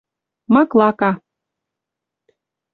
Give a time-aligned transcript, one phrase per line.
[0.53, 1.11] маклака